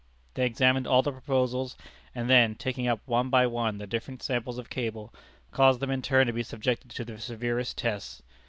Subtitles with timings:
[0.33, 1.77] They examined all the proposals,
[2.15, 5.13] and then, taking up one by one the different samples of cable,
[5.51, 8.23] caused them in turn to be subjected to the severest tests.